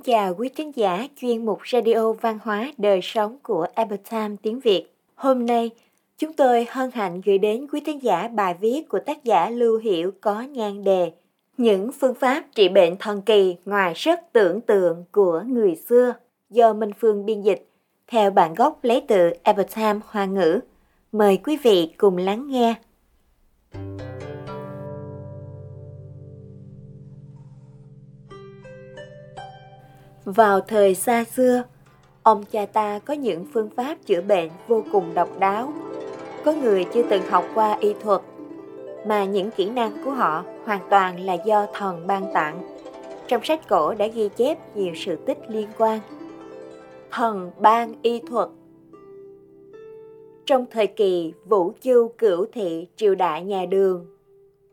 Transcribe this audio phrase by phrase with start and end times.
[0.00, 4.36] Xin chào quý khán giả chuyên mục Radio Văn hóa Đời Sống của Epoch Time
[4.42, 4.86] tiếng Việt.
[5.14, 5.70] Hôm nay,
[6.18, 9.78] chúng tôi hân hạnh gửi đến quý khán giả bài viết của tác giả Lưu
[9.78, 11.12] Hiểu có nhan đề
[11.56, 16.14] Những phương pháp trị bệnh thần kỳ ngoài sức tưởng tượng của người xưa
[16.50, 17.68] do Minh Phương biên dịch
[18.06, 20.60] theo bản gốc lấy từ Epoch Time Hoa ngữ.
[21.12, 22.74] Mời quý vị cùng lắng nghe.
[30.36, 31.62] Vào thời xa xưa,
[32.22, 35.72] ông cha ta có những phương pháp chữa bệnh vô cùng độc đáo.
[36.44, 38.20] Có người chưa từng học qua y thuật,
[39.06, 42.60] mà những kỹ năng của họ hoàn toàn là do thần ban tặng.
[43.28, 46.00] Trong sách cổ đã ghi chép nhiều sự tích liên quan.
[47.10, 48.48] Thần ban y thuật
[50.46, 54.06] Trong thời kỳ Vũ Chu Cửu Thị triều đại nhà Đường,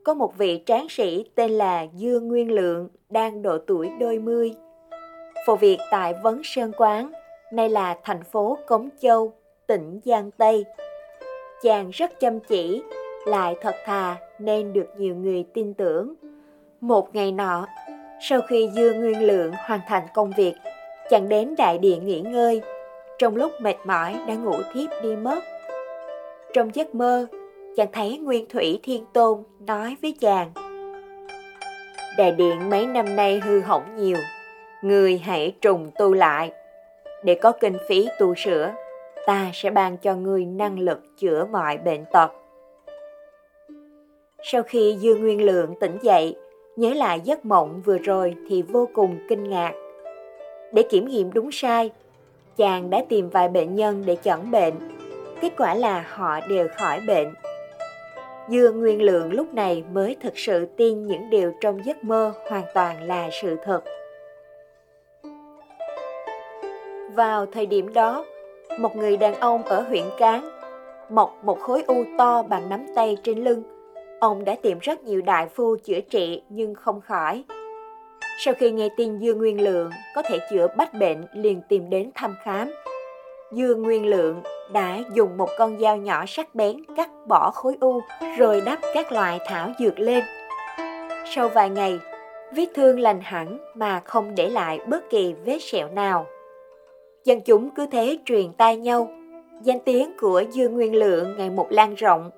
[0.04, 4.52] có một vị tráng sĩ tên là Dương Nguyên Lượng đang độ tuổi đôi mươi
[5.48, 7.12] Phụ việc tại Vấn Sơn Quán,
[7.52, 9.34] nay là thành phố Cống Châu,
[9.68, 10.66] tỉnh Giang Tây.
[11.64, 12.84] Chàng rất chăm chỉ,
[13.26, 16.14] lại thật thà nên được nhiều người tin tưởng.
[16.82, 17.68] Một ngày nọ,
[18.22, 20.54] sau khi Dương Nguyên Lượng hoàn thành công việc,
[21.10, 22.62] chàng đến đại điện nghỉ ngơi.
[23.20, 25.40] Trong lúc mệt mỏi đã ngủ thiếp đi mất.
[26.54, 27.26] Trong giấc mơ,
[27.76, 30.52] chàng thấy Nguyên Thủy Thiên Tôn nói với chàng
[32.18, 34.18] Đại điện mấy năm nay hư hỏng nhiều,
[34.82, 36.52] người hãy trùng tu lại.
[37.24, 38.74] Để có kinh phí tu sửa,
[39.26, 42.32] ta sẽ ban cho ngươi năng lực chữa mọi bệnh tật.
[44.44, 46.36] Sau khi Dương Nguyên Lượng tỉnh dậy,
[46.76, 49.74] nhớ lại giấc mộng vừa rồi thì vô cùng kinh ngạc.
[50.72, 51.92] Để kiểm nghiệm đúng sai,
[52.58, 54.74] chàng đã tìm vài bệnh nhân để chẩn bệnh.
[55.42, 57.34] Kết quả là họ đều khỏi bệnh.
[58.50, 62.64] Dương Nguyên Lượng lúc này mới thực sự tin những điều trong giấc mơ hoàn
[62.74, 63.82] toàn là sự thật.
[67.18, 68.26] Vào thời điểm đó,
[68.80, 70.50] một người đàn ông ở huyện Cán
[71.10, 73.64] mọc một khối u to bằng nắm tay trên lưng.
[74.20, 77.44] Ông đã tìm rất nhiều đại phu chữa trị nhưng không khỏi.
[78.40, 82.12] Sau khi nghe tin Dương Nguyên Lượng có thể chữa bách bệnh liền tìm đến
[82.16, 82.72] thăm khám.
[83.52, 84.42] Dương Nguyên Lượng
[84.74, 88.02] đã dùng một con dao nhỏ sắc bén cắt bỏ khối u
[88.38, 90.24] rồi đắp các loại thảo dược lên.
[91.36, 92.00] Sau vài ngày,
[92.56, 96.26] vết thương lành hẳn mà không để lại bất kỳ vết sẹo nào
[97.28, 99.10] dân chúng cứ thế truyền tai nhau.
[99.62, 102.30] Danh tiếng của Dương Nguyên Lượng ngày một lan rộng.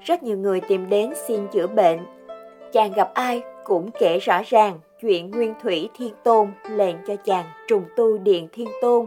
[0.00, 1.98] Rất nhiều người tìm đến xin chữa bệnh.
[2.72, 7.44] Chàng gặp ai cũng kể rõ ràng chuyện Nguyên Thủy Thiên Tôn lệnh cho chàng
[7.68, 9.06] trùng tu Điện Thiên Tôn,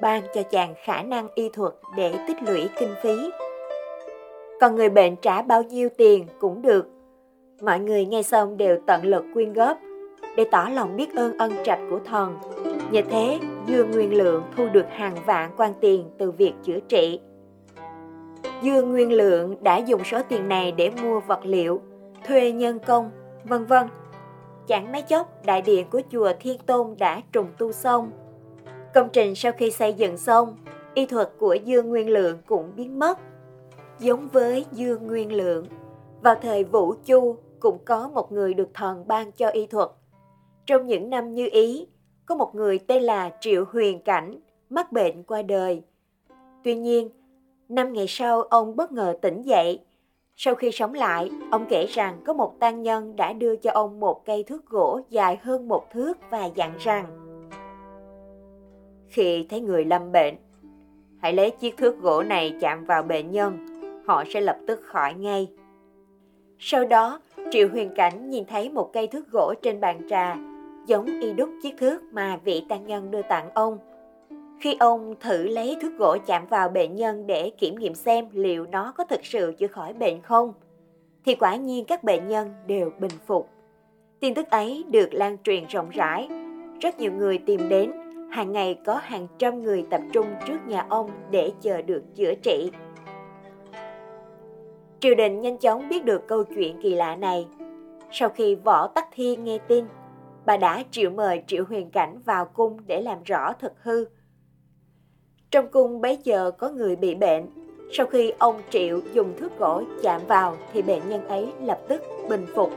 [0.00, 3.30] ban cho chàng khả năng y thuật để tích lũy kinh phí.
[4.60, 6.86] Còn người bệnh trả bao nhiêu tiền cũng được.
[7.62, 9.78] Mọi người nghe xong đều tận lực quyên góp
[10.36, 12.38] để tỏ lòng biết ơn ân trạch của thần.
[12.92, 17.20] Nhờ thế, Dương Nguyên Lượng thu được hàng vạn quan tiền từ việc chữa trị.
[18.62, 21.80] Dương Nguyên Lượng đã dùng số tiền này để mua vật liệu,
[22.26, 23.10] thuê nhân công,
[23.44, 23.86] vân vân.
[24.66, 28.10] Chẳng mấy chốc, đại điện của chùa Thiên Tôn đã trùng tu xong.
[28.94, 30.56] Công trình sau khi xây dựng xong,
[30.94, 33.18] y thuật của Dương Nguyên Lượng cũng biến mất.
[33.98, 35.66] Giống với Dương Nguyên Lượng,
[36.22, 39.88] vào thời Vũ Chu cũng có một người được thần ban cho y thuật
[40.66, 41.86] trong những năm như ý,
[42.26, 44.40] có một người tên là Triệu Huyền Cảnh
[44.70, 45.82] mắc bệnh qua đời.
[46.64, 47.10] Tuy nhiên,
[47.68, 49.80] năm ngày sau ông bất ngờ tỉnh dậy.
[50.36, 54.00] Sau khi sống lại, ông kể rằng có một tăng nhân đã đưa cho ông
[54.00, 57.06] một cây thước gỗ dài hơn một thước và dặn rằng
[59.08, 60.34] Khi thấy người lâm bệnh,
[61.20, 63.66] hãy lấy chiếc thước gỗ này chạm vào bệnh nhân,
[64.06, 65.48] họ sẽ lập tức khỏi ngay.
[66.58, 70.36] Sau đó, Triệu Huyền Cảnh nhìn thấy một cây thước gỗ trên bàn trà
[70.86, 73.78] giống y đúc chiếc thước mà vị tăng nhân đưa tặng ông.
[74.60, 78.66] Khi ông thử lấy thước gỗ chạm vào bệnh nhân để kiểm nghiệm xem liệu
[78.66, 80.52] nó có thực sự chữa khỏi bệnh không,
[81.24, 83.48] thì quả nhiên các bệnh nhân đều bình phục.
[84.20, 86.28] Tin tức ấy được lan truyền rộng rãi,
[86.80, 87.92] rất nhiều người tìm đến,
[88.30, 92.34] hàng ngày có hàng trăm người tập trung trước nhà ông để chờ được chữa
[92.34, 92.70] trị.
[95.00, 97.46] Triều đình nhanh chóng biết được câu chuyện kỳ lạ này.
[98.10, 99.84] Sau khi Võ Tắc Thiên nghe tin,
[100.46, 104.04] bà đã triệu mời Triệu Huyền Cảnh vào cung để làm rõ thực hư.
[105.50, 107.46] Trong cung bấy giờ có người bị bệnh,
[107.92, 112.02] sau khi ông Triệu dùng thước gỗ chạm vào thì bệnh nhân ấy lập tức
[112.28, 112.70] bình phục.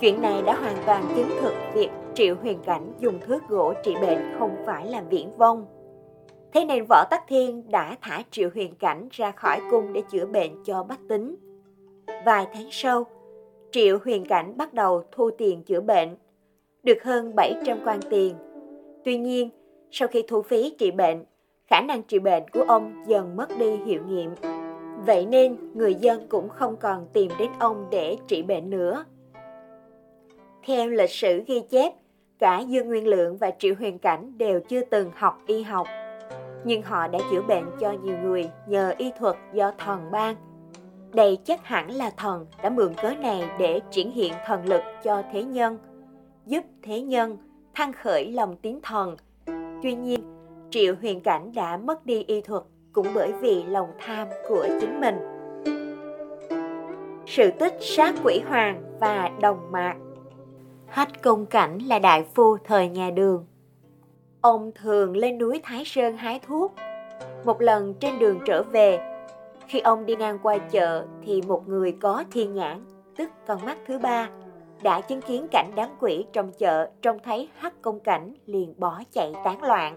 [0.00, 3.94] Chuyện này đã hoàn toàn chứng thực việc Triệu Huyền Cảnh dùng thước gỗ trị
[4.00, 5.66] bệnh không phải là viễn vông.
[6.52, 10.26] Thế nên Võ Tắc Thiên đã thả Triệu Huyền Cảnh ra khỏi cung để chữa
[10.26, 11.36] bệnh cho bách tính.
[12.24, 13.06] Vài tháng sau,
[13.72, 16.16] Triệu Huyền Cảnh bắt đầu thu tiền chữa bệnh
[16.84, 18.34] được hơn 700 quan tiền.
[19.04, 19.50] Tuy nhiên,
[19.90, 21.24] sau khi thu phí trị bệnh,
[21.66, 24.30] khả năng trị bệnh của ông dần mất đi hiệu nghiệm.
[25.06, 29.04] Vậy nên người dân cũng không còn tìm đến ông để trị bệnh nữa.
[30.66, 31.92] Theo lịch sử ghi chép,
[32.38, 35.86] cả Dương Nguyên Lượng và Triệu Huyền Cảnh đều chưa từng học y học.
[36.64, 40.36] Nhưng họ đã chữa bệnh cho nhiều người nhờ y thuật do thần ban.
[41.12, 45.22] Đây chắc hẳn là thần đã mượn cớ này để triển hiện thần lực cho
[45.32, 45.78] thế nhân,
[46.46, 47.38] giúp thế nhân
[47.74, 49.16] thăng khởi lòng tín thần.
[49.82, 50.20] Tuy nhiên,
[50.70, 52.62] Triệu Huyền Cảnh đã mất đi y thuật
[52.92, 55.16] cũng bởi vì lòng tham của chính mình.
[57.26, 59.94] Sự tích sát quỷ hoàng và đồng mạc
[60.86, 63.46] Hách công cảnh là đại phu thời nhà đường.
[64.40, 66.74] Ông thường lên núi Thái Sơn hái thuốc.
[67.44, 68.98] Một lần trên đường trở về,
[69.66, 72.84] khi ông đi ngang qua chợ thì một người có thiên nhãn,
[73.16, 74.28] tức con mắt thứ ba,
[74.84, 79.00] đã chứng kiến cảnh đáng quỷ trong chợ trông thấy hắc công cảnh liền bỏ
[79.12, 79.96] chạy tán loạn.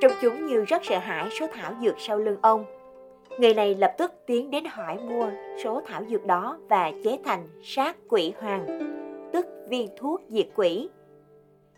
[0.00, 2.64] Trong chúng như rất sợ hãi số thảo dược sau lưng ông.
[3.38, 5.30] Người này lập tức tiến đến hỏi mua
[5.64, 8.66] số thảo dược đó và chế thành sát quỷ hoàng,
[9.32, 10.88] tức viên thuốc diệt quỷ.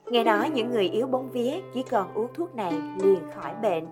[0.07, 2.73] Nghe nói những người yếu bóng vía chỉ còn uống thuốc này
[3.03, 3.87] liền khỏi bệnh.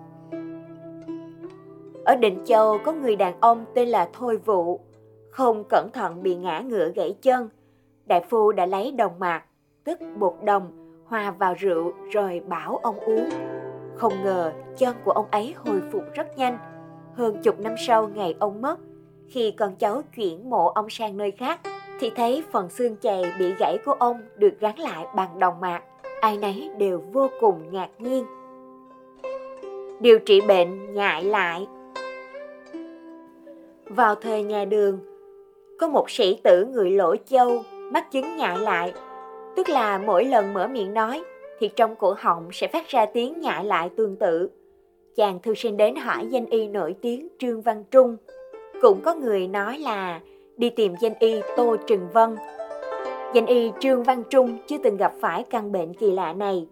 [2.05, 4.79] Ở Định Châu có người đàn ông tên là Thôi Vụ,
[5.29, 7.49] không cẩn thận bị ngã ngựa gãy chân.
[8.05, 9.43] Đại phu đã lấy đồng mạc,
[9.83, 10.71] tức bột đồng,
[11.05, 13.29] hòa vào rượu rồi bảo ông uống.
[13.95, 16.57] Không ngờ chân của ông ấy hồi phục rất nhanh.
[17.13, 18.79] Hơn chục năm sau ngày ông mất,
[19.27, 21.59] khi con cháu chuyển mộ ông sang nơi khác,
[21.99, 25.83] thì thấy phần xương chày bị gãy của ông được gắn lại bằng đồng mạc.
[26.21, 28.25] Ai nấy đều vô cùng ngạc nhiên.
[29.99, 31.67] Điều trị bệnh nhại lại
[33.85, 34.99] Vào thời nhà đường,
[35.79, 38.93] có một sĩ tử người lỗ châu mắt chứng nhại lại,
[39.55, 41.23] tức là mỗi lần mở miệng nói
[41.59, 44.49] thì trong cổ họng sẽ phát ra tiếng nhại lại tương tự.
[45.15, 48.17] Chàng thư sinh đến hỏi danh y nổi tiếng Trương Văn Trung.
[48.81, 50.19] Cũng có người nói là
[50.57, 52.35] đi tìm danh y Tô Trừng Vân.
[53.33, 56.67] Danh y Trương Văn Trung chưa từng gặp phải căn bệnh kỳ lạ này.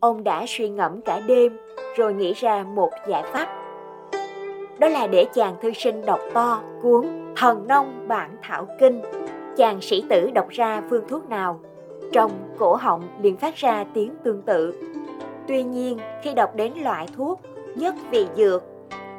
[0.00, 1.56] Ông đã suy ngẫm cả đêm
[1.96, 3.62] rồi nghĩ ra một giải pháp.
[4.78, 9.00] Đó là để chàng thư sinh đọc to cuốn Thần Nông Bản Thảo Kinh.
[9.56, 11.60] Chàng sĩ tử đọc ra phương thuốc nào
[12.12, 14.74] trong cổ họng liền phát ra tiếng tương tự.
[15.48, 17.40] Tuy nhiên, khi đọc đến loại thuốc
[17.74, 18.62] nhất vị dược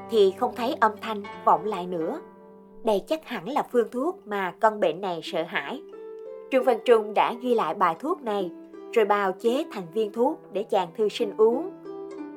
[0.09, 2.21] thì không thấy âm thanh vọng lại nữa.
[2.83, 5.81] Đây chắc hẳn là phương thuốc mà con bệnh này sợ hãi.
[6.51, 8.51] Trương Văn Trung đã ghi lại bài thuốc này
[8.93, 11.71] rồi bào chế thành viên thuốc để chàng thư sinh uống.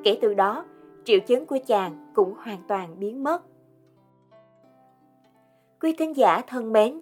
[0.03, 0.65] Kể từ đó,
[1.03, 3.43] triệu chứng của chàng cũng hoàn toàn biến mất.
[5.81, 7.01] Quý thính giả thân mến,